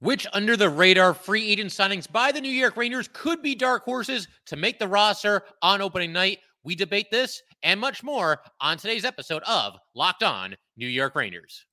[0.00, 3.84] Which under the radar free agent signings by the New York Rangers could be dark
[3.84, 6.38] horses to make the roster on opening night?
[6.62, 11.66] We debate this and much more on today's episode of Locked On New York Rangers.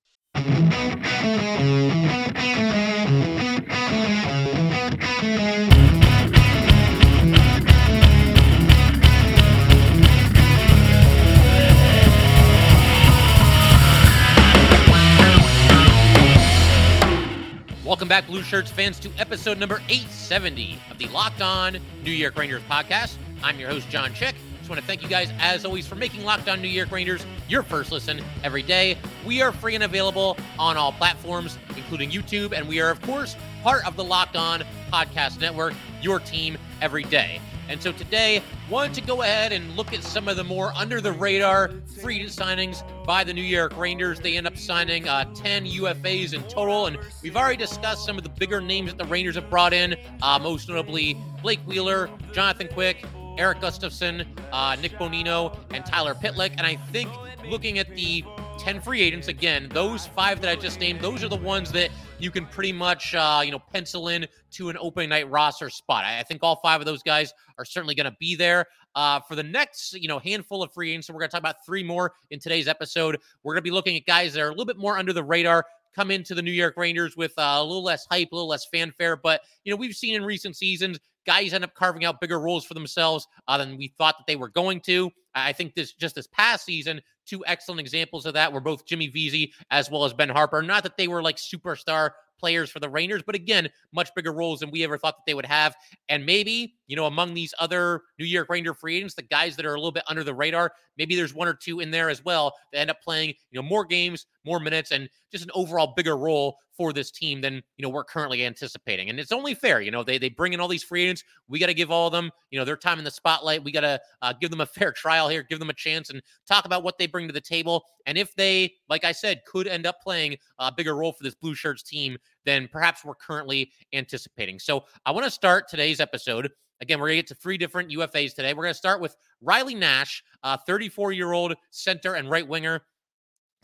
[17.85, 22.35] Welcome back, Blue Shirts fans, to episode number 870 of the Locked On New York
[22.35, 23.17] Rangers podcast.
[23.43, 24.33] I'm your host, John Chick.
[24.57, 27.23] Just want to thank you guys, as always, for making Locked On New York Rangers
[27.47, 28.97] your first listen every day.
[29.23, 33.35] We are free and available on all platforms, including YouTube, and we are, of course,
[33.61, 37.39] part of the Locked On Podcast Network, your team every day.
[37.69, 41.01] And so today, wanted to go ahead and look at some of the more under
[41.01, 44.19] the radar free signings by the New York Rangers.
[44.19, 46.87] They end up signing uh, 10 UFAs in total.
[46.87, 49.95] And we've already discussed some of the bigger names that the Rangers have brought in,
[50.21, 53.05] uh, most notably Blake Wheeler, Jonathan Quick,
[53.37, 56.51] Erik Gustafsson, uh, Nick Bonino, and Tyler Pitlick.
[56.57, 57.09] And I think
[57.45, 58.23] looking at the
[58.57, 61.89] 10 free agents, again, those five that I just named, those are the ones that
[62.19, 66.05] you can pretty much, uh, you know, pencil in to an opening night roster spot.
[66.05, 68.65] I, think all five of those guys are certainly going to be there.
[68.95, 71.41] Uh, for the next, you know, handful of free agents, so we're going to talk
[71.41, 73.17] about three more in today's episode.
[73.43, 75.23] We're going to be looking at guys that are a little bit more under the
[75.23, 78.47] radar, come into the New York Rangers with uh, a little less hype, a little
[78.47, 79.17] less fanfare.
[79.17, 82.65] But, you know, we've seen in recent seasons guys end up carving out bigger roles
[82.65, 85.11] for themselves uh, than we thought that they were going to.
[85.33, 89.07] I think this just this past season, two excellent examples of that were both Jimmy
[89.07, 90.65] Vesey as well as Ben Harpur.
[90.65, 94.59] Not that they were like superstar players for the Rangers, but again, much bigger roles
[94.59, 95.75] than we ever thought that they would have.
[96.09, 99.65] And maybe, you know, among these other New York Ranger free agents, the guys that
[99.65, 102.23] are a little bit under the radar, maybe there's one or two in there as
[102.23, 105.93] well that end up playing, you know, more games, more minutes, and just an overall
[105.95, 109.09] bigger role for this team than you know we're currently anticipating.
[109.09, 111.23] And it's only fair, you know, they they bring in all these free agents.
[111.47, 113.63] We got to give all of them, you know, their time in the spotlight.
[113.63, 116.21] We got to uh, give them a fair trial here, give them a chance, and
[116.47, 117.83] talk about what they bring to the table.
[118.05, 121.35] And if they, like I said, could end up playing a bigger role for this
[121.35, 124.59] Blue Shirts team than perhaps we're currently anticipating.
[124.59, 126.51] So I want to start today's episode.
[126.81, 128.53] Again, we're going to get to three different UFAs today.
[128.53, 130.23] We're going to start with Riley Nash,
[130.67, 132.81] 34 year old center and right winger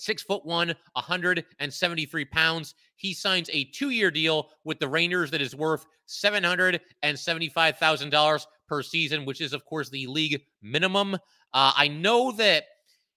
[0.02, 2.76] six foot one, 173 pounds.
[2.96, 9.26] He signs a two year deal with the Rangers that is worth $775,000 per season,
[9.26, 11.16] which is, of course, the league minimum.
[11.16, 12.66] Uh, I know that.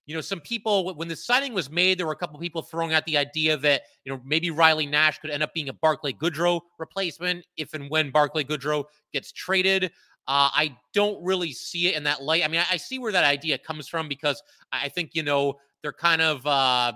[0.06, 2.92] You know, some people, when the signing was made, there were a couple people throwing
[2.92, 6.12] out the idea that, you know, maybe Riley Nash could end up being a Barclay
[6.12, 8.84] Goodrow replacement if and when Barclay Goodrow
[9.14, 9.84] gets traded.
[10.26, 12.44] Uh, I don't really see it in that light.
[12.44, 15.54] I mean, I, I, see where that idea comes from because I think, you know,
[15.84, 16.94] they're kind of uh,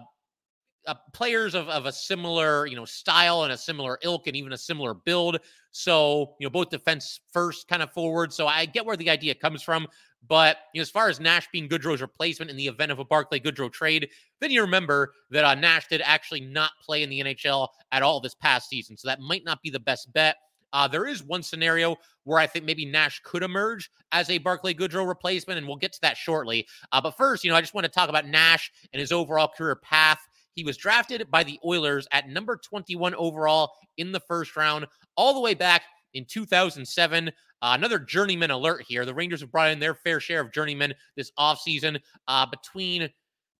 [0.87, 4.54] uh, players of, of a similar, you know, style and a similar ilk and even
[4.54, 5.38] a similar build.
[5.72, 8.32] So, you know, both defense first kind of forward.
[8.32, 9.87] So I get where the idea comes from.
[10.26, 13.04] But you know, as far as Nash being Goodrow's replacement in the event of a
[13.04, 14.09] Barclay Goodrow trade,
[14.41, 18.20] then you remember that uh, Nash did actually not play in the NHL at all
[18.20, 18.97] this past season.
[18.97, 20.37] So that might not be the best bet.
[20.73, 24.75] Uh, there is one scenario where I think maybe Nash could emerge as a Barclay
[24.75, 26.67] Goodrow replacement, and we'll get to that shortly.
[26.93, 29.49] Uh, but first, you know, I just want to talk about Nash and his overall
[29.49, 30.21] career path.
[30.55, 34.87] He was drafted by the Oilers at number 21 overall in the first round,
[35.17, 35.83] all the way back
[36.15, 37.29] in 2007.
[37.29, 37.31] Uh,
[37.61, 39.05] another journeyman alert here.
[39.05, 43.09] The Rangers have brought in their fair share of journeymen this offseason uh, between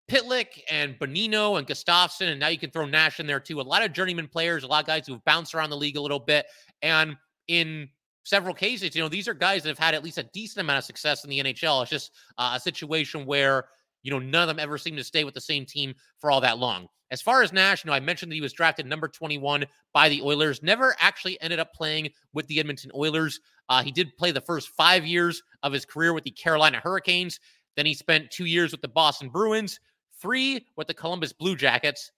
[0.09, 3.59] Pitlick and Bonino and Gustafsson, and now you can throw Nash in there too.
[3.59, 6.01] A lot of journeyman players, a lot of guys who've bounced around the league a
[6.01, 6.45] little bit.
[6.81, 7.15] And
[7.47, 7.87] in
[8.23, 10.79] several cases, you know, these are guys that have had at least a decent amount
[10.79, 11.81] of success in the NHL.
[11.83, 13.65] It's just uh, a situation where,
[14.03, 16.41] you know, none of them ever seem to stay with the same team for all
[16.41, 16.87] that long.
[17.11, 20.09] As far as Nash, you know, I mentioned that he was drafted number 21 by
[20.09, 23.39] the Oilers, never actually ended up playing with the Edmonton Oilers.
[23.67, 27.39] Uh, he did play the first five years of his career with the Carolina Hurricanes.
[27.75, 29.79] Then he spent two years with the Boston Bruins,
[30.21, 32.11] three with the Columbus Blue Jackets,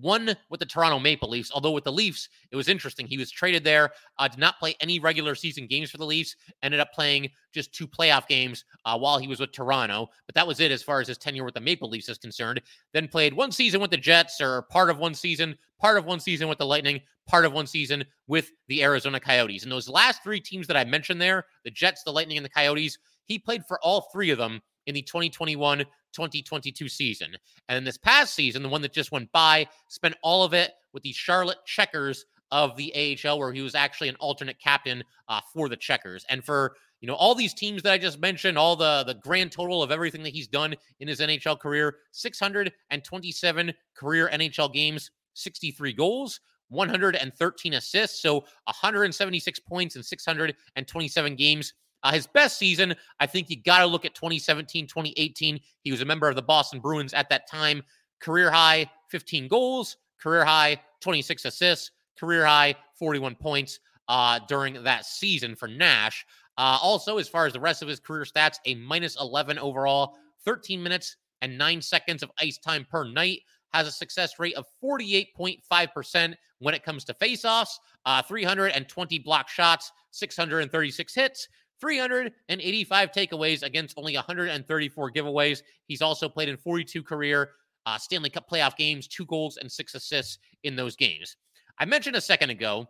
[0.00, 1.52] one with the Toronto Maple Leafs.
[1.52, 3.06] Although with the Leafs, it was interesting.
[3.06, 6.34] He was traded there, uh, did not play any regular season games for the Leafs,
[6.62, 10.08] ended up playing just two playoff games uh, while he was with Toronto.
[10.26, 12.60] But that was it as far as his tenure with the Maple Leafs is concerned.
[12.92, 16.20] Then played one season with the Jets, or part of one season, part of one
[16.20, 19.62] season with the Lightning, part of one season with the Arizona Coyotes.
[19.62, 22.50] And those last three teams that I mentioned there the Jets, the Lightning, and the
[22.50, 27.36] Coyotes he played for all three of them in the 2021 2022 season.
[27.68, 31.02] And this past season, the one that just went by, spent all of it with
[31.02, 35.68] the Charlotte Checkers of the AHL, where he was actually an alternate captain uh, for
[35.68, 36.24] the Checkers.
[36.30, 39.52] And for you know all these teams that I just mentioned, all the the grand
[39.52, 45.92] total of everything that he's done in his NHL career, 627 career NHL games, 63
[45.92, 51.74] goals, 113 assists, so 176 points in 627 games.
[52.04, 55.58] Uh, his best season, I think you got to look at 2017, 2018.
[55.80, 57.82] He was a member of the Boston Bruins at that time.
[58.20, 65.06] Career high 15 goals, career high 26 assists, career high 41 points uh, during that
[65.06, 66.26] season for Nash.
[66.58, 70.16] Uh, also, as far as the rest of his career stats, a minus 11 overall,
[70.44, 73.40] 13 minutes and nine seconds of ice time per night.
[73.72, 77.70] Has a success rate of 48.5% when it comes to faceoffs,
[78.06, 81.48] uh, 320 block shots, 636 hits,
[81.84, 85.60] 385 takeaways against only 134 giveaways.
[85.86, 87.50] He's also played in 42 career
[87.84, 91.36] uh, Stanley Cup playoff games, two goals and six assists in those games.
[91.78, 92.86] I mentioned a second ago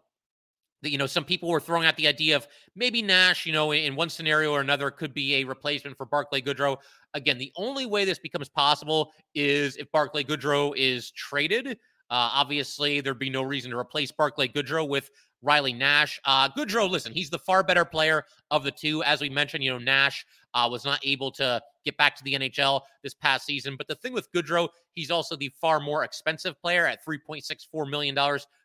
[0.82, 2.46] that, you know, some people were throwing out the idea of
[2.76, 6.40] maybe Nash, you know, in one scenario or another could be a replacement for Barclay
[6.40, 6.76] Goodrow.
[7.14, 11.66] Again, the only way this becomes possible is if Barclay Goodrow is traded.
[12.10, 15.10] Uh, obviously, there'd be no reason to replace Barclay Goodrow with
[15.44, 16.20] Riley Nash.
[16.24, 19.02] Uh, Goodrow, listen, he's the far better player of the two.
[19.04, 22.34] As we mentioned, you know, Nash uh, was not able to get back to the
[22.34, 23.76] NHL this past season.
[23.76, 28.16] But the thing with Goodrow, he's also the far more expensive player at $3.64 million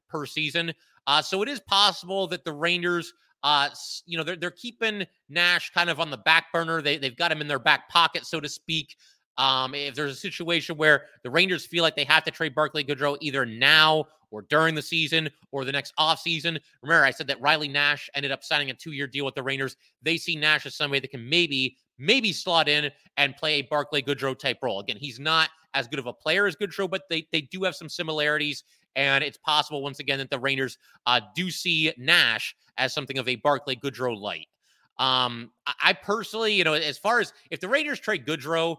[0.09, 0.73] per season.
[1.05, 3.69] Uh, so it is possible that the Rangers, uh,
[4.05, 6.81] you know, they're, they're keeping Nash kind of on the back burner.
[6.81, 8.95] They, they've got him in their back pocket, so to speak.
[9.39, 12.83] Um, if there's a situation where the Rangers feel like they have to trade Barclay
[12.83, 16.59] Goodrow either now or during the season or the next offseason.
[16.83, 19.41] Remember, I said that Riley Nash ended up signing a two year deal with the
[19.41, 19.75] Rangers.
[20.01, 24.01] They see Nash as somebody that can maybe, maybe slot in and play a Barclay
[24.01, 24.81] Goodrow type role.
[24.81, 27.75] Again, he's not as good of a player as Goodrow, but they, they do have
[27.75, 28.63] some similarities.
[28.95, 33.27] And it's possible, once again, that the Rangers uh, do see Nash as something of
[33.27, 34.47] a Barclay Goodrow light.
[34.97, 35.51] Um,
[35.81, 38.77] I personally, you know, as far as if the Rangers trade Goodrow,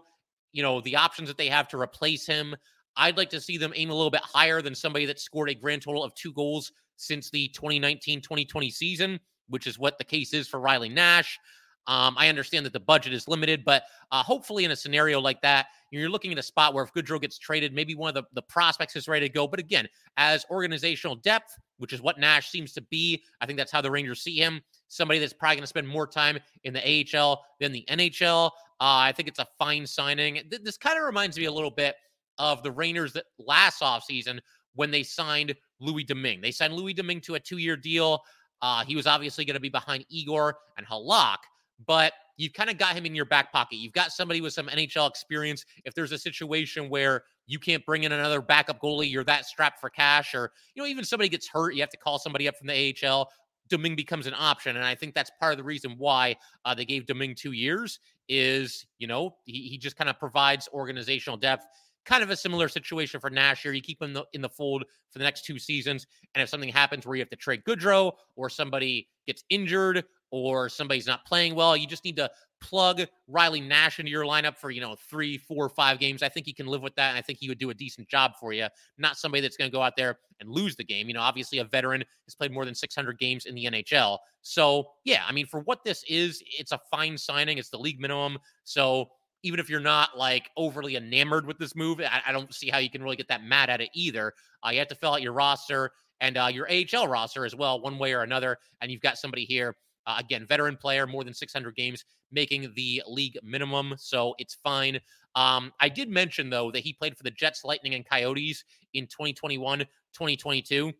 [0.51, 2.55] you know, the options that they have to replace him,
[2.97, 5.55] I'd like to see them aim a little bit higher than somebody that scored a
[5.55, 10.33] grand total of two goals since the 2019 2020 season, which is what the case
[10.33, 11.39] is for Riley Nash.
[11.87, 15.41] Um, I understand that the budget is limited, but uh, hopefully, in a scenario like
[15.41, 18.23] that, you're looking at a spot where if Goodrow gets traded, maybe one of the,
[18.33, 19.47] the prospects is ready to go.
[19.47, 23.71] But again, as organizational depth, which is what Nash seems to be, I think that's
[23.71, 24.61] how the Rangers see him.
[24.89, 28.51] Somebody that's probably going to spend more time in the AHL than the NHL.
[28.81, 30.41] Uh, I think it's a fine signing.
[30.49, 31.95] Th- this kind of reminds me a little bit
[32.39, 34.39] of the Rangers that last offseason
[34.73, 36.41] when they signed Louis Domingue.
[36.41, 38.21] They signed Louis Domingue to a two year deal.
[38.63, 41.37] Uh, he was obviously going to be behind Igor and Halak,
[41.85, 43.75] but you've kind of got him in your back pocket.
[43.75, 45.63] You've got somebody with some NHL experience.
[45.85, 49.79] If there's a situation where you can't bring in another backup goalie, you're that strapped
[49.79, 52.57] for cash, or you know, even somebody gets hurt, you have to call somebody up
[52.57, 53.29] from the AHL.
[53.69, 56.35] Domingue becomes an option, and I think that's part of the reason why
[56.65, 57.99] uh, they gave Domingue two years.
[58.33, 61.65] Is you know he, he just kind of provides organizational depth
[62.05, 63.73] kind of a similar situation for Nash here.
[63.73, 66.07] You keep him in the, in the fold for the next two seasons.
[66.33, 70.69] And if something happens where you have to trade Goodrow or somebody gets injured or
[70.69, 72.29] somebody's not playing well, you just need to
[72.61, 76.23] plug Riley Nash into your lineup for, you know, three, four, five games.
[76.23, 77.09] I think he can live with that.
[77.09, 78.67] And I think he would do a decent job for you.
[78.97, 81.07] Not somebody that's going to go out there and lose the game.
[81.07, 84.19] You know, obviously a veteran has played more than 600 games in the NHL.
[84.41, 87.57] So, yeah, I mean, for what this is, it's a fine signing.
[87.57, 88.37] It's the league minimum.
[88.63, 89.09] So,
[89.43, 92.77] even if you're not like overly enamored with this move, I, I don't see how
[92.77, 94.33] you can really get that mad at it either.
[94.63, 95.89] Uh, you have to fill out your roster
[96.19, 98.57] and uh, your AHL roster as well, one way or another.
[98.81, 99.75] And you've got somebody here,
[100.07, 103.95] uh, again, veteran player, more than 600 games, making the league minimum.
[103.97, 104.99] So it's fine.
[105.35, 109.05] Um, I did mention, though, that he played for the Jets, Lightning, and Coyotes in
[109.05, 110.91] 2021, 2022.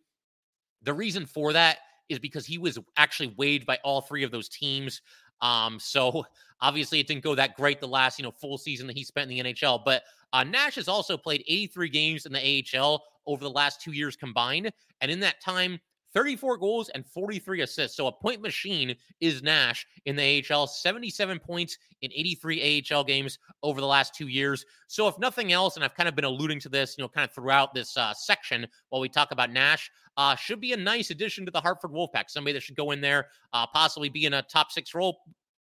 [0.83, 1.79] The reason for that
[2.09, 5.01] is because he was actually waived by all three of those teams.
[5.41, 6.25] Um, so
[6.61, 9.31] obviously it didn't go that great the last, you know, full season that he spent
[9.31, 9.81] in the NHL.
[9.83, 10.03] But
[10.33, 14.15] uh, Nash has also played 83 games in the AHL over the last two years
[14.15, 14.71] combined.
[15.01, 15.79] And in that time,
[16.13, 17.97] 34 goals and 43 assists.
[17.97, 23.39] So a point machine is Nash in the AHL, 77 points in 83 AHL games
[23.63, 24.65] over the last two years.
[24.87, 27.27] So if nothing else, and I've kind of been alluding to this, you know, kind
[27.27, 31.09] of throughout this uh, section while we talk about Nash, uh, should be a nice
[31.09, 32.29] addition to the Hartford Wolfpack.
[32.29, 35.19] Somebody that should go in there, uh, possibly be in a top six role,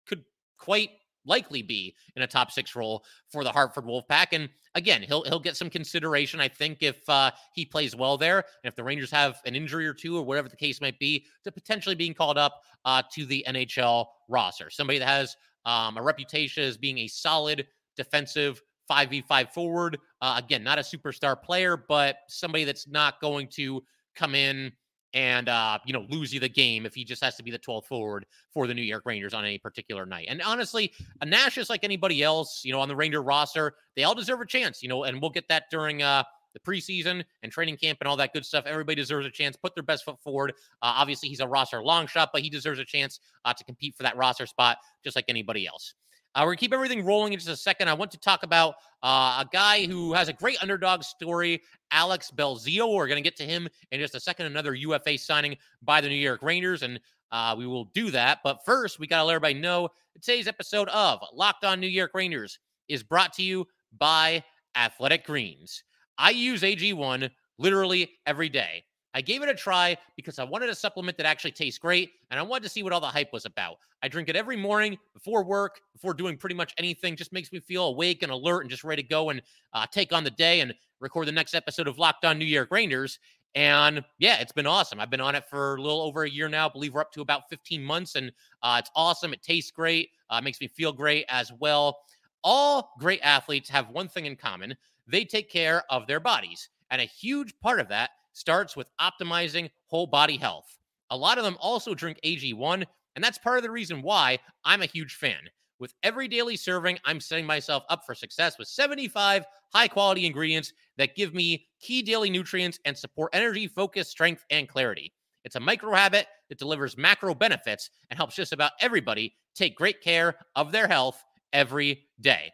[0.08, 0.24] could
[0.58, 0.90] quite
[1.30, 4.28] likely be in a top six role for the Hartford Wolfpack.
[4.34, 8.40] And again, he'll he'll get some consideration, I think, if uh, he plays well there,
[8.40, 11.26] and if the Rangers have an injury or two, or whatever the case might be,
[11.46, 14.70] to potentially being called up uh, to the NHL roster.
[14.70, 20.00] Somebody that has um, a reputation as being a solid defensive 5v5 forward.
[20.22, 23.84] Uh, again, not a superstar player, but somebody that's not going to
[24.16, 24.72] come in
[25.14, 27.60] and uh, you know lose you the game if he just has to be the
[27.60, 30.28] 12th forward for the New York Rangers on any particular night.
[30.30, 30.94] And honestly,
[31.26, 33.74] Nash is like anybody else, you know, on the Ranger roster.
[33.96, 36.24] They all deserve a chance, you know, and we'll get that during uh
[36.54, 38.66] the preseason and training camp and all that good stuff.
[38.66, 40.52] Everybody deserves a chance, put their best foot forward.
[40.82, 43.96] Uh, obviously, he's a roster long shot, but he deserves a chance uh, to compete
[43.96, 45.94] for that roster spot just like anybody else.
[46.36, 47.88] Uh, we're going to keep everything rolling in just a second.
[47.88, 52.32] I want to talk about uh, a guy who has a great underdog story, Alex
[52.36, 52.96] Belzile.
[52.96, 54.46] We're going to get to him in just a second.
[54.46, 57.00] Another UFA signing by the New York Rangers, and
[57.32, 58.40] uh, we will do that.
[58.44, 59.90] But first, we got to let everybody know
[60.22, 63.66] today's episode of Locked On New York Rangers is brought to you
[63.98, 64.44] by
[64.76, 65.84] Athletic Greens.
[66.18, 68.84] I use AG1 literally every day.
[69.14, 72.40] I gave it a try because I wanted a supplement that actually tastes great and
[72.40, 73.78] I wanted to see what all the hype was about.
[74.04, 77.16] I drink it every morning before work, before doing pretty much anything.
[77.16, 79.42] Just makes me feel awake and alert and just ready to go and
[79.74, 82.70] uh, take on the day and record the next episode of Locked On New York
[82.72, 83.20] Rangers.
[83.56, 85.00] And yeah, it's been awesome.
[85.00, 86.70] I've been on it for a little over a year now.
[86.70, 89.34] I believe we're up to about 15 months, and uh, it's awesome.
[89.34, 90.12] It tastes great.
[90.30, 91.98] Uh, makes me feel great as well.
[92.44, 94.78] All great athletes have one thing in common
[95.10, 96.70] they take care of their bodies.
[96.92, 100.78] And a huge part of that starts with optimizing whole body health.
[101.12, 104.82] A lot of them also drink AG1, and that's part of the reason why I'm
[104.82, 105.40] a huge fan.
[105.80, 110.74] With every daily serving, I'm setting myself up for success with 75 high quality ingredients
[110.98, 115.14] that give me key daily nutrients and support energy, focus, strength, and clarity.
[115.46, 120.02] It's a micro habit that delivers macro benefits and helps just about everybody take great
[120.02, 122.52] care of their health every day.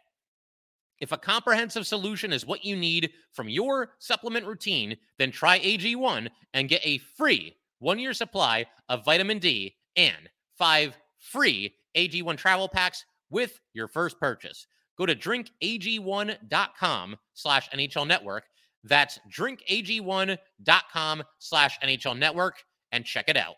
[1.00, 6.28] If a comprehensive solution is what you need from your supplement routine, then try AG1
[6.54, 12.68] and get a free one year supply of vitamin D and five free AG1 travel
[12.68, 14.66] packs with your first purchase.
[14.96, 18.44] Go to drinkag1.com slash NHL network.
[18.84, 22.62] That's drinkag1.com slash NHL network
[22.92, 23.56] and check it out.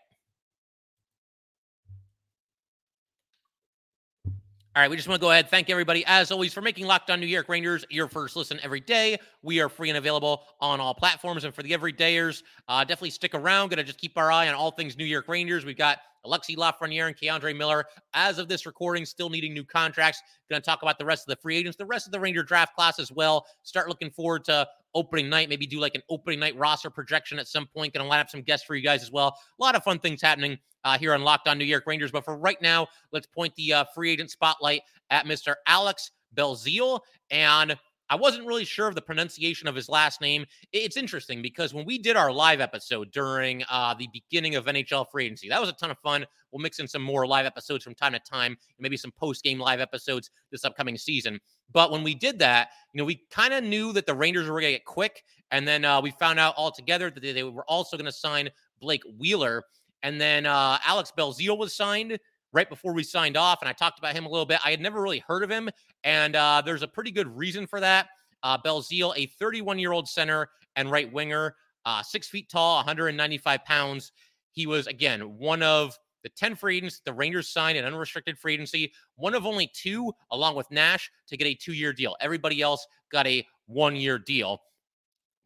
[4.79, 5.49] All right, we just want to go ahead.
[5.49, 8.79] Thank everybody, as always, for making Locked On New York Rangers your first listen every
[8.79, 9.19] day.
[9.41, 11.43] We are free and available on all platforms.
[11.43, 13.67] And for the everydayers, uh, definitely stick around.
[13.67, 15.65] Going to just keep our eye on all things New York Rangers.
[15.65, 20.21] We've got Alexis Lafreniere and K'Andre Miller, as of this recording, still needing new contracts.
[20.49, 22.43] Going to talk about the rest of the free agents, the rest of the Ranger
[22.43, 23.47] draft class as well.
[23.63, 24.65] Start looking forward to
[24.95, 25.49] opening night.
[25.49, 27.93] Maybe do like an opening night roster projection at some point.
[27.93, 29.37] Going to line up some guests for you guys as well.
[29.59, 32.11] A lot of fun things happening uh, here on Locked On New York Rangers.
[32.11, 35.55] But for right now, let's point the uh, free agent spotlight at Mr.
[35.67, 36.99] Alex Belzile.
[37.31, 37.77] And
[38.09, 40.45] I wasn't really sure of the pronunciation of his last name.
[40.73, 45.09] It's interesting because when we did our live episode during uh, the beginning of NHL
[45.11, 46.25] free agency, that was a ton of fun.
[46.51, 49.59] We'll mix in some more live episodes from time to time, maybe some post game
[49.59, 51.39] live episodes this upcoming season.
[51.71, 54.59] But when we did that, you know, we kind of knew that the Rangers were
[54.59, 55.23] going to get quick.
[55.51, 58.49] And then uh, we found out altogether that they, they were also going to sign
[58.79, 59.65] Blake Wheeler.
[60.01, 62.17] And then uh, Alex Belzile was signed
[62.53, 64.59] right before we signed off, and I talked about him a little bit.
[64.65, 65.69] I had never really heard of him,
[66.03, 68.07] and uh, there's a pretty good reason for that.
[68.43, 73.65] Uh, Belzile, a 31 year old center and right winger, uh, six feet tall, 195
[73.65, 74.11] pounds.
[74.51, 78.53] He was, again, one of the 10 free agents the Rangers signed an unrestricted free
[78.53, 82.15] agency, one of only two, along with Nash, to get a two year deal.
[82.21, 84.61] Everybody else got a one year deal.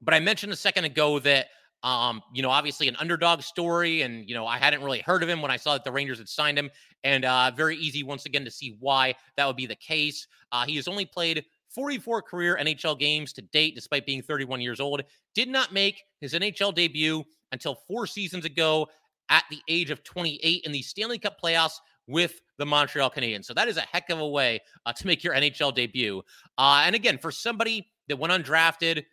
[0.01, 1.47] But I mentioned a second ago that
[1.83, 5.29] um, you know, obviously an underdog story, and you know, I hadn't really heard of
[5.29, 6.69] him when I saw that the Rangers had signed him,
[7.03, 10.27] and uh, very easy once again to see why that would be the case.
[10.51, 14.79] Uh, he has only played 44 career NHL games to date, despite being 31 years
[14.79, 15.01] old.
[15.35, 18.87] Did not make his NHL debut until four seasons ago
[19.29, 23.45] at the age of 28 in the Stanley Cup playoffs with the Montreal Canadiens.
[23.45, 26.21] So that is a heck of a way uh, to make your NHL debut.
[26.57, 29.05] Uh, and again, for somebody that went undrafted,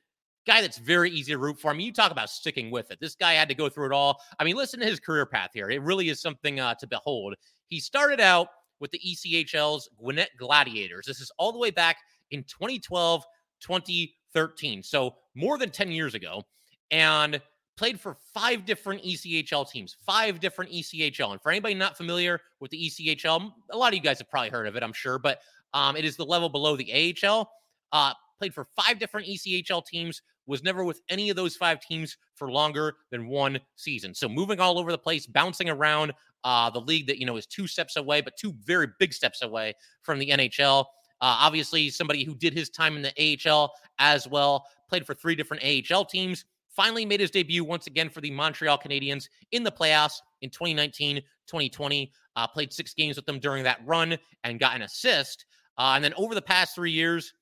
[0.46, 1.70] guy that's very easy to root for.
[1.70, 2.98] I mean, you talk about sticking with it.
[3.00, 4.20] This guy had to go through it all.
[4.38, 5.70] I mean, listen to his career path here.
[5.70, 7.34] It really is something uh, to behold.
[7.66, 8.48] He started out
[8.80, 11.06] with the ECHL's Gwinnett Gladiators.
[11.06, 11.98] This is all the way back
[12.30, 13.24] in 2012,
[13.60, 14.82] 2013.
[14.82, 16.42] So more than 10 years ago.
[16.90, 17.40] And
[17.76, 21.32] played for five different ECHL teams, five different ECHL.
[21.32, 24.50] And for anybody not familiar with the ECHL, a lot of you guys have probably
[24.50, 25.40] heard of it, I'm sure, but
[25.72, 27.50] um, it is the level below the AHL.
[27.92, 32.16] Uh, played for five different ECHL teams, was never with any of those five teams
[32.34, 34.14] for longer than one season.
[34.14, 36.12] So moving all over the place, bouncing around
[36.44, 39.42] uh, the league that, you know, is two steps away, but two very big steps
[39.42, 40.84] away from the NHL.
[41.22, 45.34] Uh, obviously, somebody who did his time in the AHL as well, played for three
[45.34, 46.44] different AHL teams,
[46.74, 51.16] finally made his debut once again for the Montreal Canadiens in the playoffs in 2019
[51.46, 52.12] 2020.
[52.36, 55.44] Uh, played six games with them during that run and got an assist.
[55.76, 57.34] Uh, and then over the past three years,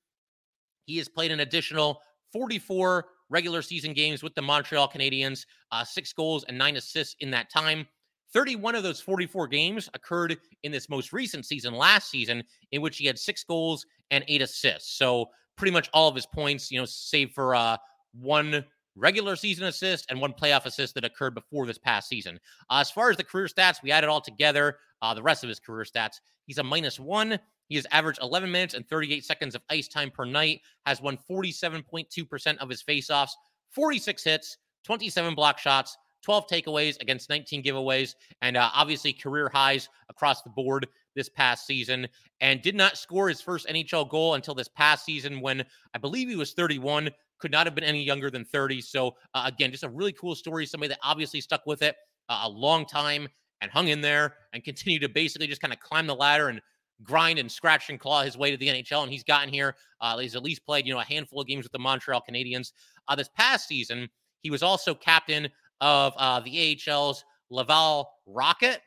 [0.85, 2.01] he has played an additional
[2.31, 7.31] 44 regular season games with the Montreal Canadiens, uh, six goals and nine assists in
[7.31, 7.87] that time.
[8.33, 12.97] 31 of those 44 games occurred in this most recent season, last season, in which
[12.97, 14.97] he had six goals and eight assists.
[14.97, 17.77] So pretty much all of his points, you know, save for uh,
[18.13, 18.63] one
[18.99, 22.39] regular season assist and one playoff assist that occurred before this past season.
[22.69, 24.77] Uh, as far as the career stats, we add it all together.
[25.01, 27.39] Uh, the rest of his career stats, he's a minus one.
[27.67, 31.17] He has averaged 11 minutes and 38 seconds of ice time per night, has won
[31.29, 33.31] 47.2% of his faceoffs,
[33.71, 39.87] 46 hits, 27 block shots, 12 takeaways against 19 giveaways, and uh, obviously career highs
[40.09, 42.07] across the board this past season.
[42.41, 45.63] And did not score his first NHL goal until this past season when
[45.93, 47.09] I believe he was 31
[47.39, 48.81] could not have been any younger than 30.
[48.81, 50.65] So, uh, again, just a really cool story.
[50.65, 51.95] Somebody that obviously stuck with it
[52.29, 53.27] uh, a long time
[53.61, 56.61] and hung in there and continued to basically just kind of climb the ladder and
[57.03, 59.03] grind and scratch and claw his way to the NHL.
[59.03, 59.75] And he's gotten here.
[60.01, 62.73] Uh, he's at least played, you know, a handful of games with the Montreal Canadiens.
[63.07, 64.09] Uh, this past season,
[64.41, 65.47] he was also captain
[65.81, 68.81] of uh, the AHL's Laval Rocket.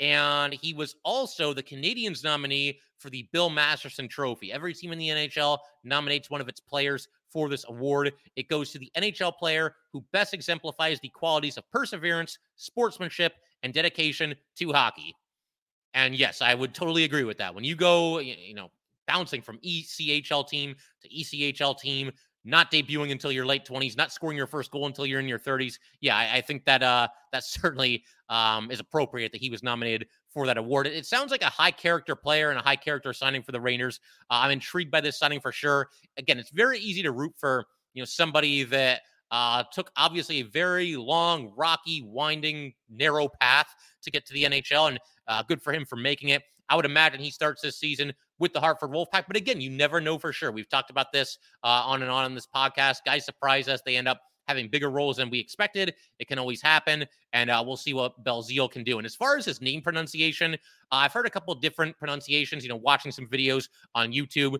[0.00, 4.52] And he was also the Canadiens nominee for the Bill Masterton Trophy.
[4.52, 8.12] Every team in the NHL nominates one of its players for this award.
[8.36, 13.72] It goes to the NHL player who best exemplifies the qualities of perseverance, sportsmanship, and
[13.72, 15.14] dedication to hockey.
[15.94, 17.54] And yes, I would totally agree with that.
[17.54, 18.70] When you go, you know,
[19.06, 22.10] bouncing from ECHL team to ECHL team,
[22.44, 25.38] not debuting until your late 20s, not scoring your first goal until you're in your
[25.38, 25.78] 30s.
[26.00, 30.06] Yeah, I, I think that uh that certainly um is appropriate that he was nominated
[30.32, 30.86] for that award.
[30.86, 34.00] It, sounds like a high character player and a high character signing for the Rangers.
[34.30, 35.88] Uh, I'm intrigued by this signing for sure.
[36.16, 40.44] Again, it's very easy to root for you know somebody that uh, took obviously a
[40.44, 44.98] very long, rocky, winding, narrow path to get to the NHL, and
[45.28, 46.42] uh, good for him for making it.
[46.68, 50.00] I would imagine he starts this season with the Hartford Wolfpack, but again, you never
[50.00, 50.52] know for sure.
[50.52, 52.98] We've talked about this uh, on and on in this podcast.
[53.04, 55.94] Guys surprise us; they end up having bigger roles than we expected.
[56.18, 58.98] It can always happen, and uh, we'll see what Belzile can do.
[58.98, 60.56] And as far as his name pronunciation, uh,
[60.90, 62.62] I've heard a couple different pronunciations.
[62.62, 64.58] You know, watching some videos on YouTube,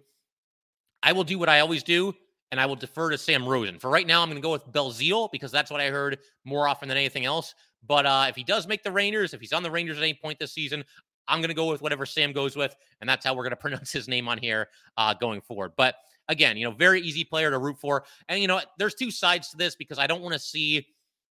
[1.03, 2.15] I will do what I always do,
[2.51, 3.79] and I will defer to Sam Rosen.
[3.79, 6.69] For right now, I'm going to go with Belzile because that's what I heard more
[6.69, 7.55] often than anything else.
[7.87, 10.15] But uh, if he does make the Rangers, if he's on the Rangers at any
[10.15, 10.85] point this season,
[11.29, 13.57] I'm going to go with whatever Sam goes with, and that's how we're going to
[13.57, 15.73] pronounce his name on here uh, going forward.
[15.77, 15.97] But
[16.29, 18.05] again, you know, very easy player to root for.
[18.29, 20.83] And, you know, there's two sides to this because I don't want to see, you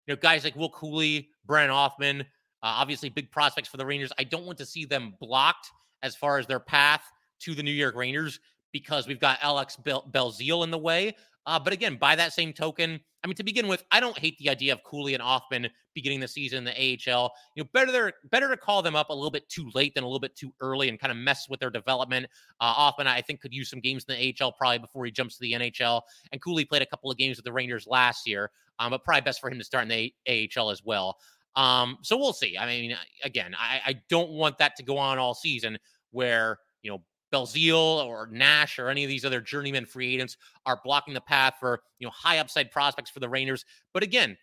[0.09, 2.25] know, guys like Will Cuylle, Brennan Othmann, uh,
[2.63, 4.13] obviously big prospects for the Rangers.
[4.19, 5.71] I don't want to see them blocked
[6.03, 7.03] as far as their path
[7.41, 8.41] to the New York Rangers
[8.73, 11.15] because we've got Alex Bel- Belzile in the way.
[11.49, 14.37] Uh, but again, by that same token, I mean, to begin with, I don't hate
[14.37, 16.73] the idea of Cuylle and Othmann beginning the season in the
[17.11, 17.33] AHL.
[17.57, 20.07] You know, better better to call them up a little bit too late than a
[20.07, 22.27] little bit too early and kind of mess with their development.
[22.61, 25.39] Uh, Othmann, I think, could use some games in the AHL probably before he jumps
[25.39, 26.03] to the NHL.
[26.33, 29.23] And Cuylle played a couple of games with the Rangers last year, um, but probably
[29.23, 31.17] best for him to start in the AHL as well.
[31.57, 32.59] Um, so we'll see.
[32.59, 35.79] I mean, again, I, I don't want that to go on all season
[36.11, 37.03] where you know
[37.33, 40.37] Belzile or Nash or any of these other journeyman free agents
[40.67, 43.65] are blocking the path for you know high upside prospects for the Rangers.
[43.93, 44.37] But again,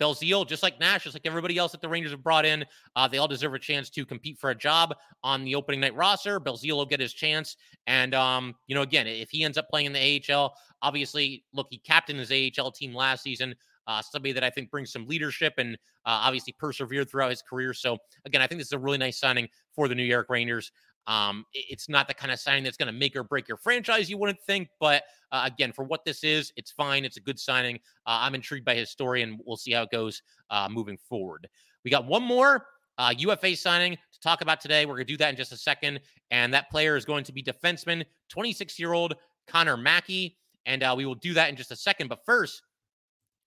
[0.00, 2.64] Belzile, just like Nash, just like everybody else that the Rangers have brought in,
[2.96, 5.94] uh, they all deserve a chance to compete for a job on the opening night
[5.94, 6.40] roster.
[6.40, 9.86] Belzile will get his chance, and um, you know, again, if he ends up playing
[9.86, 13.54] in the AHL, obviously, look, he captained his AHL team last season.
[13.86, 15.74] Uh, somebody that I think brings some leadership and
[16.06, 17.74] uh, obviously persevered throughout his career.
[17.74, 20.70] So again, I think this is a really nice signing for the New York Rangers.
[21.06, 24.08] Um, it's not the kind of signing that's going to make or break your franchise,
[24.08, 24.68] you wouldn't think.
[24.78, 27.04] But uh, again, for what this is, it's fine.
[27.04, 27.76] It's a good signing.
[28.06, 31.48] Uh, I'm intrigued by his story, and we'll see how it goes uh, moving forward.
[31.84, 32.66] We got one more
[32.98, 34.86] uh, UFA signing to talk about today.
[34.86, 36.00] We're going to do that in just a second.
[36.30, 39.14] And that player is going to be defenseman, 26 year old
[39.46, 40.36] Connor Mackey.
[40.66, 42.08] And uh, we will do that in just a second.
[42.08, 42.62] But first,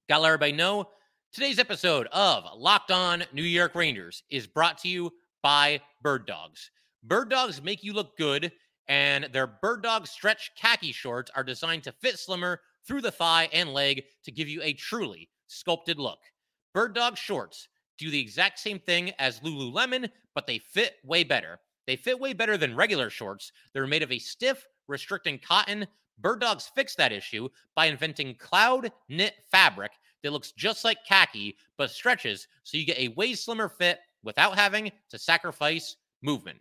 [0.09, 0.89] got to let everybody know
[1.31, 6.71] today's episode of Locked On New York Rangers is brought to you by Bird Dogs.
[7.07, 8.51] Bird Dogs make you look good,
[8.87, 13.47] and their Bird Dog stretch khaki shorts are designed to fit slimmer through the thigh
[13.53, 16.17] and leg to give you a truly sculpted look.
[16.73, 17.67] Bird Dog shorts
[17.99, 21.59] do the exact same thing as Lululemon, but they fit way better.
[21.85, 23.51] They fit way better than regular shorts.
[23.71, 25.85] They're made of a stiff, restricting cotton.
[26.17, 29.91] Bird Dogs fixed that issue by inventing cloud knit fabric
[30.23, 34.57] that looks just like khaki but stretches so you get a way slimmer fit without
[34.57, 36.57] having to sacrifice movement.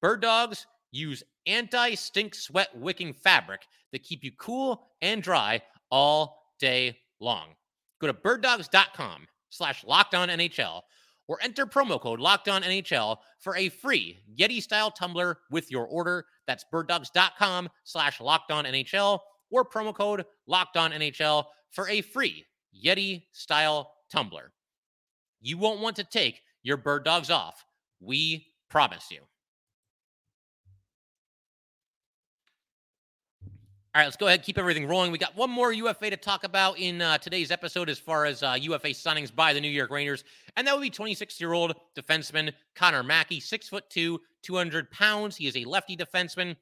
[0.00, 6.42] Bird dogs use anti stink sweat wicking fabric that keep you cool and dry all
[6.58, 7.48] day long.
[8.00, 10.82] Go to birddogs.com slash NHL
[11.28, 16.24] or enter promo code NHL for a free Yeti style tumbler with your order.
[16.46, 19.18] That's birddogs.com slash NHL
[19.50, 22.44] or promo code NHL for a free
[22.84, 24.52] Yeti style tumbler.
[25.40, 27.64] You won't want to take your bird dogs off.
[28.00, 29.20] We promise you.
[33.92, 35.10] All right, let's go ahead keep everything rolling.
[35.10, 38.40] We got one more UFA to talk about in uh, today's episode as far as
[38.40, 40.22] uh, UFA signings by the New York Rangers,
[40.56, 45.34] and that would be 26-year-old defenseman Connor Mackey, six foot two, 200 pounds.
[45.34, 46.54] He is a lefty defenseman.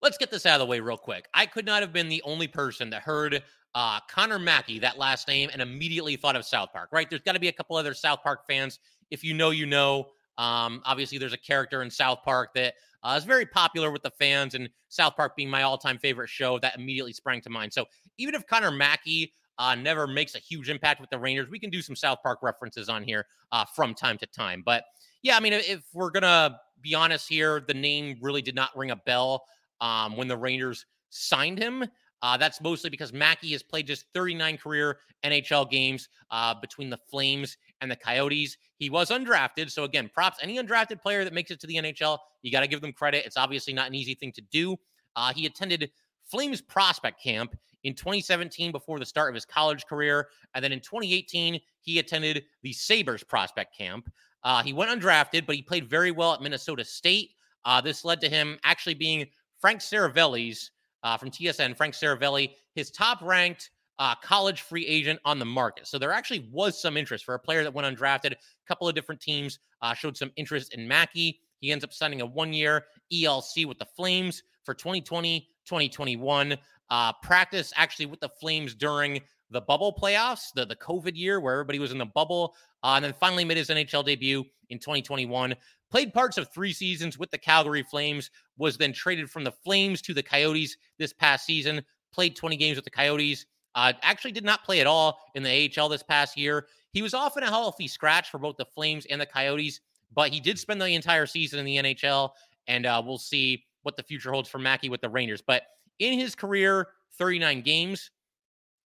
[0.00, 1.26] Let's get this out of the way real quick.
[1.34, 3.42] I could not have been the only person that heard
[3.74, 6.88] uh, Connor Mackey, that last name, and immediately thought of South Park.
[6.90, 7.10] Right?
[7.10, 8.78] There's got to be a couple other South Park fans.
[9.10, 10.06] If you know, you know.
[10.38, 14.10] Um, obviously, there's a character in South Park that uh, is very popular with the
[14.10, 17.72] fans, and South Park being my all-time favorite show, that immediately sprang to mind.
[17.72, 17.84] So
[18.16, 21.70] even if Connor Mackey uh, never makes a huge impact with the Rangers, we can
[21.70, 24.62] do some South Park references on here uh, from time to time.
[24.64, 24.84] But
[25.22, 28.92] yeah, I mean, if we're gonna be honest here, the name really did not ring
[28.92, 29.44] a bell
[29.80, 31.84] um, when the Rangers signed him.
[32.22, 36.98] Uh, that's mostly because Mackey has played just 39 career NHL games uh, between the
[37.10, 38.56] Flames and the Coyotes.
[38.76, 39.70] He was undrafted.
[39.70, 42.68] So, again, props any undrafted player that makes it to the NHL, you got to
[42.68, 43.24] give them credit.
[43.26, 44.76] It's obviously not an easy thing to do.
[45.16, 45.90] Uh, he attended
[46.24, 50.28] Flames prospect camp in 2017 before the start of his college career.
[50.54, 54.10] And then in 2018, he attended the Sabres prospect camp.
[54.44, 57.32] Uh, he went undrafted, but he played very well at Minnesota State.
[57.64, 59.26] Uh, this led to him actually being
[59.58, 60.70] Frank Seravalli's
[61.02, 65.86] uh, from TSN, Frank Seravalli, his top ranked uh, college free agent on the market.
[65.86, 68.32] So there actually was some interest for a player that went undrafted.
[68.32, 71.40] A couple of different teams uh, showed some interest in Mackey.
[71.60, 76.56] He ends up signing a one year ELC with the Flames for 2020, 2021.
[76.90, 81.54] Uh, practice actually with the Flames during the bubble playoffs, the, the COVID year where
[81.54, 85.54] everybody was in the bubble, uh, and then finally made his NHL debut in 2021.
[85.90, 90.02] Played parts of three seasons with the Calgary Flames, was then traded from the Flames
[90.02, 91.82] to the Coyotes this past season.
[92.12, 93.46] Played 20 games with the Coyotes.
[93.78, 96.66] Uh, actually, did not play at all in the AHL this past year.
[96.92, 99.80] He was often a healthy scratch for both the Flames and the Coyotes,
[100.12, 102.30] but he did spend the entire season in the NHL,
[102.66, 105.40] and uh, we'll see what the future holds for Mackey with the Rangers.
[105.40, 105.62] But
[106.00, 106.88] in his career,
[107.18, 108.10] 39 games,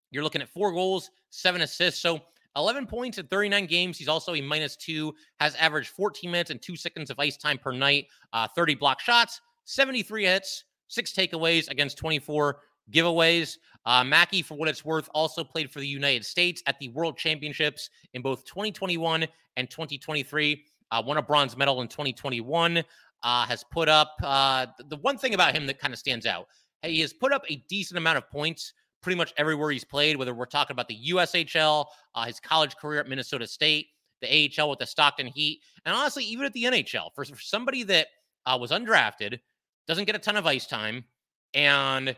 [0.09, 2.01] you're looking at four goals, seven assists.
[2.01, 2.19] So
[2.55, 3.95] 11 points in 39 games.
[3.95, 7.59] He's also a minus two, has averaged 14 minutes and two seconds of ice time
[7.59, 12.57] per night, uh, 30 block shots, 73 hits, six takeaways against 24
[12.91, 13.57] giveaways.
[13.85, 17.17] Uh, Mackey, for what it's worth, also played for the United States at the World
[17.17, 19.25] Championships in both 2021
[19.57, 20.65] and 2023.
[20.91, 22.83] Uh, won a bronze medal in 2021.
[23.21, 26.47] Uh, has put up uh, the one thing about him that kind of stands out.
[26.83, 30.33] He has put up a decent amount of points pretty much everywhere he's played, whether
[30.33, 33.87] we're talking about the USHL, uh, his college career at Minnesota State,
[34.21, 37.83] the AHL with the Stockton Heat, and honestly, even at the NHL, for, for somebody
[37.83, 38.07] that
[38.45, 39.39] uh, was undrafted,
[39.87, 41.05] doesn't get a ton of ice time,
[41.53, 42.15] and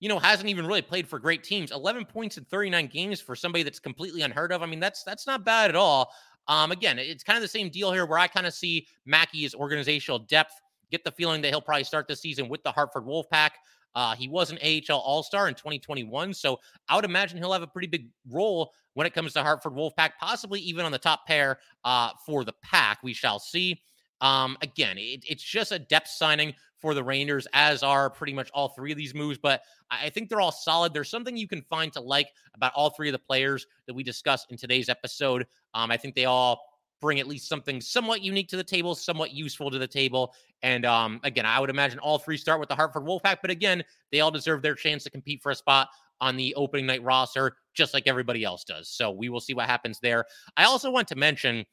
[0.00, 1.70] you know hasn't even really played for great teams.
[1.70, 4.62] 11 points in 39 games for somebody that's completely unheard of.
[4.62, 6.12] I mean, that's that's not bad at all.
[6.48, 9.54] Um, again, it's kind of the same deal here where I kind of see Mackey's
[9.54, 10.54] organizational depth.
[10.90, 13.50] Get the feeling that he'll probably start the season with the Hartford Wolfpack.
[13.94, 16.34] Uh, he was an AHL All Star in 2021.
[16.34, 16.58] So
[16.88, 20.12] I would imagine he'll have a pretty big role when it comes to Hartford Wolfpack,
[20.18, 22.98] possibly even on the top pair uh, for the pack.
[23.02, 23.80] We shall see.
[24.20, 28.50] Um, again, it, it's just a depth signing for the Rangers, as are pretty much
[28.52, 29.38] all three of these moves.
[29.38, 30.94] But I think they're all solid.
[30.94, 34.02] There's something you can find to like about all three of the players that we
[34.02, 35.46] discussed in today's episode.
[35.74, 36.62] Um, I think they all
[37.00, 40.34] bring at least something somewhat unique to the table, somewhat useful to the table.
[40.62, 43.82] And um, again, I would imagine all three start with the Hartford Wolfpack, but again,
[44.12, 45.88] they all deserve their chance to compete for a spot
[46.20, 48.88] on the opening night roster, just like everybody else does.
[48.88, 50.26] So we will see what happens there.
[50.56, 51.64] I also want to mention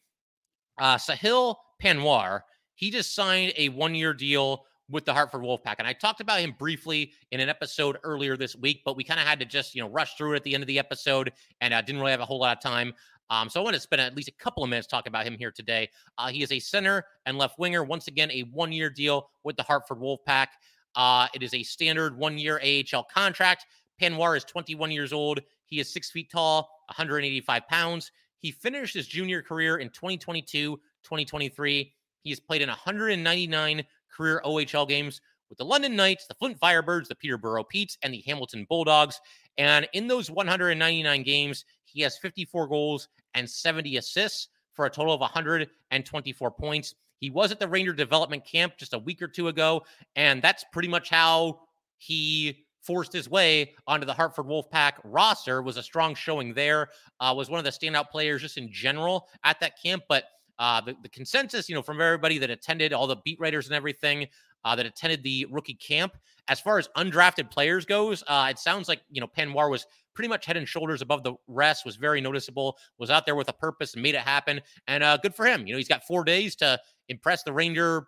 [0.80, 2.42] uh, Sahil Panwar.
[2.76, 5.76] He just signed a one year deal with the Hartford Wolfpack.
[5.80, 9.20] And I talked about him briefly in an episode earlier this week, but we kind
[9.20, 11.34] of had to just, you know, rush through it at the end of the episode
[11.60, 12.94] and uh, didn't really have a whole lot of time.
[13.30, 15.38] Um, so I want to spend at least a couple of minutes talking about him
[15.38, 15.90] here today.
[16.18, 17.84] Uh, he is a center and left winger.
[17.84, 20.48] Once again, a one year deal with the Hartford Wolfpack.
[20.96, 23.66] Uh, it is a standard one year AHL contract.
[24.02, 25.42] Panwar is 21 years old.
[25.66, 28.12] He is six feet tall, 185 pounds.
[28.40, 31.94] He finished his junior career in 2022, 2023.
[32.24, 33.84] He has played in 199
[34.16, 38.24] career OHL games with the London Knights, the Flint Firebirds, the Peterborough Petes, and the
[38.26, 39.20] Hamilton Bulldogs.
[39.58, 45.14] And in those 199 games, he has 54 goals and 70 assists for a total
[45.14, 46.96] of 124 points.
[47.20, 49.84] He was at the Ranger development camp just a week or two ago,
[50.16, 51.62] and that's pretty much how
[51.98, 55.62] he forced his way onto the Hartford Wolfpack roster.
[55.62, 56.90] Was a strong showing there.
[57.20, 60.04] Uh, was one of the standout players just in general at that camp.
[60.08, 60.26] But
[60.60, 63.76] uh, the, the consensus, you know, from everybody that attended, all the beat writers and
[63.76, 64.28] everything
[64.66, 66.18] uh, that attended the rookie camp,
[66.48, 70.30] as far as undrafted players goes, uh, it sounds like you know Panwar was pretty
[70.30, 73.54] much head and shoulders above the rest, was very noticeable, was out there with a
[73.54, 74.60] purpose and made it happen.
[74.88, 75.68] And uh, good for him.
[75.68, 78.08] You know, he's got four days to impress the Ranger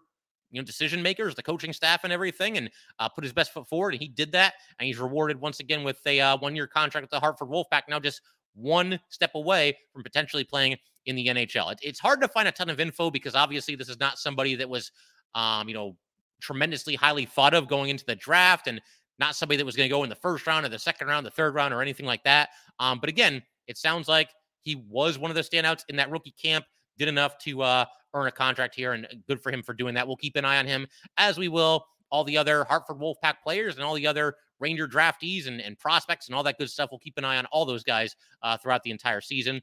[0.51, 3.67] you know decision makers, the coaching staff, and everything, and uh, put his best foot
[3.67, 3.93] forward.
[3.93, 7.03] And he did that, and he's rewarded once again with a uh, one year contract
[7.03, 7.83] with the Hartford Wolfpack.
[7.87, 8.21] Now just
[8.55, 11.71] one step away from potentially playing in the NHL.
[11.71, 14.55] It, it's hard to find a ton of info because obviously this is not somebody
[14.55, 14.91] that was,
[15.35, 15.95] um, you know,
[16.41, 18.81] tremendously highly thought of going into the draft and
[19.19, 21.25] not somebody that was going to go in the first round or the second round,
[21.25, 22.49] the third round, or anything like that.
[22.79, 24.29] Um, but again, it sounds like
[24.61, 26.65] he was one of the standouts in that rookie camp,
[26.97, 30.07] did enough to uh, earn a contract here, and good for him for doing that.
[30.07, 33.75] We'll keep an eye on him as we will all the other Hartford Wolfpack players
[33.75, 36.89] and all the other Ranger draftees and, and prospects and all that good stuff.
[36.91, 39.61] We'll keep an eye on all those guys uh, throughout the entire season.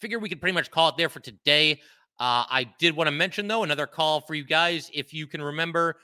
[0.00, 1.80] Figure we could pretty much call it there for today.
[2.20, 4.90] Uh, I did want to mention, though, another call for you guys.
[4.92, 5.96] If you can remember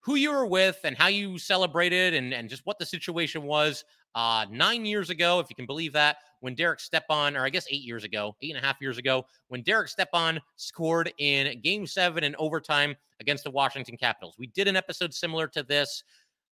[0.00, 3.84] who you were with and how you celebrated and, and just what the situation was
[4.14, 7.66] uh, nine years ago, if you can believe that, when Derek Stepan, or I guess
[7.70, 11.86] eight years ago, eight and a half years ago, when Derek Stepan scored in game
[11.86, 14.36] seven in overtime against the Washington Capitals.
[14.38, 16.04] We did an episode similar to this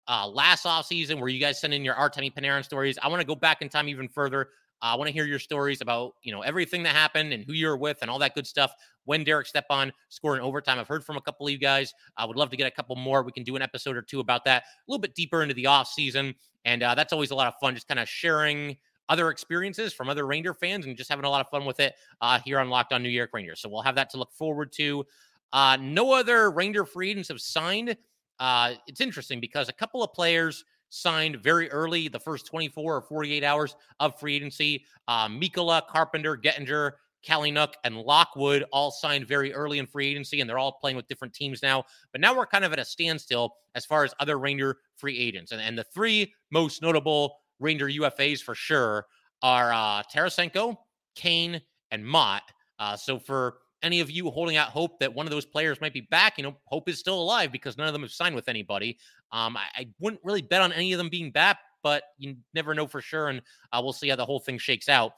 [0.10, 2.98] uh, last offseason where you guys send in your Artemi Panarin stories.
[3.02, 4.50] I want to go back in time even further.
[4.82, 7.54] Uh, I want to hear your stories about, you know, everything that happened and who
[7.54, 8.74] you're with and all that good stuff.
[9.06, 11.94] When Derek Stepan scored in overtime, I've heard from a couple of you guys.
[12.18, 13.22] I would love to get a couple more.
[13.22, 15.68] We can do an episode or two about that a little bit deeper into the
[15.68, 16.34] off season,
[16.66, 17.76] and uh, that's always a lot of fun.
[17.76, 18.78] Just kind of sharing
[19.10, 21.96] other experiences from other Ranger fans and just having a lot of fun with it
[22.22, 23.60] uh, here on Locked On New York Rangers.
[23.60, 25.06] So we'll have that to look forward to.
[25.52, 27.98] Uh, no other Ranger free agents have signed.
[28.40, 33.02] Uh, it's interesting because a couple of players signed very early, the first 24 or
[33.02, 34.86] 48 hours of free agency.
[35.08, 36.94] Uh, Mikkola, Carpenter, Gettinger,
[37.26, 41.08] Kalynuk, and Lockwood all signed very early in free agency, and they're all playing with
[41.08, 41.84] different teams now.
[42.12, 45.52] But now we're kind of at a standstill as far as other Ranger free agents.
[45.52, 49.06] And, and the three most notable Ranger UFAs for sure
[49.42, 50.78] are uh, Tarasenko,
[51.16, 52.44] Kane, and Motte.
[52.80, 55.94] Uh, so for any of you holding out hope that one of those players might
[55.94, 58.50] be back, you know, hope is still alive because none of them have signed with
[58.50, 58.98] anybody.
[59.32, 62.74] Um, I, I wouldn't really bet on any of them being back, but you never
[62.74, 63.30] know for sure.
[63.30, 65.14] And uh, we'll see how the whole thing shakes out.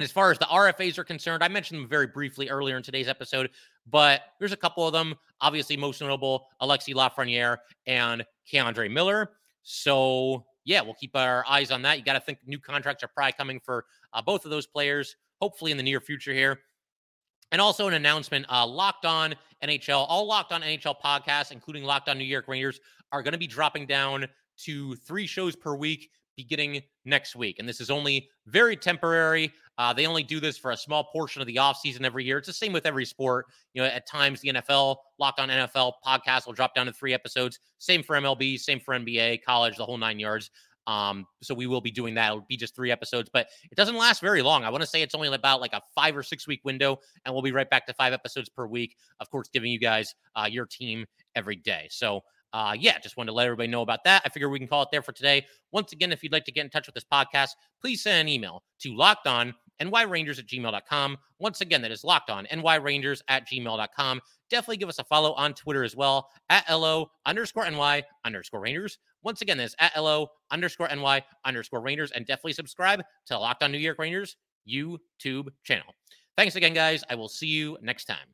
[0.00, 3.06] As far as the RFAs are concerned, I mentioned them very briefly earlier in today's
[3.06, 3.50] episode,
[3.88, 5.14] but there's a couple of them.
[5.40, 9.30] Obviously, most notable, Alexis Lafreniere and K'Andre Miller.
[9.62, 11.98] So, yeah, we'll keep our eyes on that.
[11.98, 15.14] You got to think new contracts are probably coming for uh, both of those players,
[15.40, 16.58] hopefully in the near future here.
[17.52, 22.08] And also an announcement uh, Locked On NHL, all Locked On NHL podcasts, including Locked
[22.08, 22.80] On New York Rangers,
[23.12, 24.26] are going to be dropping down
[24.64, 27.58] to three shows per week beginning next week.
[27.58, 29.52] And this is only very temporary.
[29.78, 32.38] Uh, they only do this for a small portion of the offseason every year.
[32.38, 33.46] It's the same with every sport.
[33.72, 37.14] You know, at times the NFL, Locked On NFL podcast will drop down to three
[37.14, 37.58] episodes.
[37.78, 40.50] Same for MLB, same for NBA, college, the whole nine yards.
[40.86, 42.28] Um, so we will be doing that.
[42.28, 44.64] It'll be just three episodes, but it doesn't last very long.
[44.64, 47.34] I want to say it's only about like a five or six week window, and
[47.34, 48.96] we'll be right back to five episodes per week.
[49.20, 51.88] Of course, giving you guys uh, your team every day.
[51.90, 52.22] So
[52.54, 54.22] uh, yeah, just wanted to let everybody know about that.
[54.24, 55.44] I figure we can call it there for today.
[55.72, 58.28] Once again, if you'd like to get in touch with this podcast, please send an
[58.32, 61.18] email to locked on nyrangers at gmail.com.
[61.40, 64.20] Once again, that is locked on nyrangers at gmail.com.
[64.50, 68.98] Definitely give us a follow on Twitter as well at LO underscore NY underscore Rangers.
[69.24, 72.12] Once again, that's at LO underscore NY underscore Rangers.
[72.12, 74.36] And definitely subscribe to Locked on New York Rangers
[74.68, 75.94] YouTube channel.
[76.36, 77.02] Thanks again, guys.
[77.10, 78.26] I will see you next time.